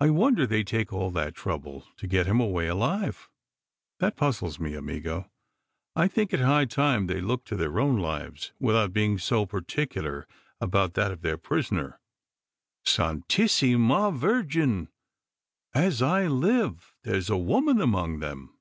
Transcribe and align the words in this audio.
I 0.00 0.10
wonder 0.10 0.44
they 0.44 0.64
take 0.64 0.92
all 0.92 1.12
that 1.12 1.36
trouble 1.36 1.86
to 1.98 2.08
get 2.08 2.26
him 2.26 2.40
away 2.40 2.66
alive! 2.66 3.28
that 4.00 4.16
puzzles 4.16 4.58
me, 4.58 4.74
amigo! 4.74 5.30
I 5.94 6.08
think 6.08 6.32
it 6.34 6.40
high 6.40 6.64
time 6.64 7.06
they 7.06 7.20
looked 7.20 7.46
to 7.46 7.56
their 7.56 7.78
own 7.78 8.00
lives, 8.00 8.50
without 8.58 8.92
being 8.92 9.18
so 9.18 9.46
particular 9.46 10.26
about 10.60 10.94
that 10.94 11.12
of 11.12 11.22
their 11.22 11.38
prisoner. 11.38 12.00
Santissima 12.84 14.10
Virgen! 14.10 14.88
As 15.74 16.02
I 16.02 16.26
live, 16.26 16.96
there's 17.04 17.30
a 17.30 17.36
woman 17.38 17.80
among 17.80 18.18
them!" 18.18 18.58